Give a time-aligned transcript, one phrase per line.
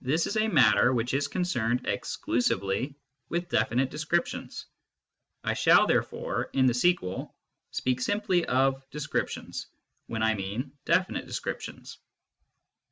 [0.00, 2.94] This is a matter which is concerned exclusively
[3.28, 4.66] with definite descriptions.
[5.42, 7.34] I shall, therefore, in the sequel,
[7.72, 9.66] speak simply of" descriptions"
[10.06, 11.98] when I mean" definite descrip tions."